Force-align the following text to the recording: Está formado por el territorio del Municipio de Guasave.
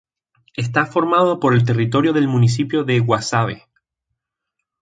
Está 0.55 0.87
formado 0.87 1.39
por 1.39 1.53
el 1.53 1.63
territorio 1.63 2.11
del 2.11 2.27
Municipio 2.27 2.83
de 2.83 2.97
Guasave. 3.01 3.67